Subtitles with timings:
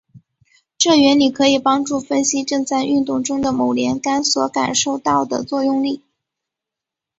[0.79, 6.01] 这原理可以帮助分析正在运动中的某连杆所感受到的作用力。